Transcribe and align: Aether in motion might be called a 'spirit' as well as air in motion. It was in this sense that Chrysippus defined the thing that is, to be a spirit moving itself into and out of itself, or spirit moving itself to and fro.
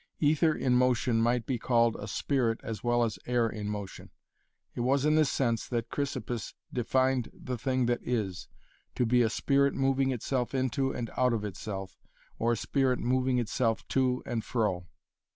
Aether 0.19 0.55
in 0.55 0.73
motion 0.77 1.21
might 1.21 1.45
be 1.45 1.59
called 1.59 1.95
a 1.97 2.07
'spirit' 2.07 2.59
as 2.63 2.83
well 2.83 3.03
as 3.03 3.19
air 3.27 3.47
in 3.47 3.69
motion. 3.69 4.09
It 4.73 4.79
was 4.79 5.05
in 5.05 5.13
this 5.13 5.29
sense 5.31 5.67
that 5.67 5.89
Chrysippus 5.89 6.55
defined 6.73 7.29
the 7.35 7.55
thing 7.55 7.85
that 7.85 7.99
is, 8.01 8.47
to 8.95 9.05
be 9.05 9.21
a 9.21 9.29
spirit 9.29 9.75
moving 9.75 10.09
itself 10.09 10.55
into 10.55 10.91
and 10.91 11.11
out 11.17 11.33
of 11.33 11.45
itself, 11.45 12.01
or 12.39 12.55
spirit 12.55 12.97
moving 12.97 13.37
itself 13.37 13.87
to 13.89 14.23
and 14.25 14.43
fro. 14.43 14.87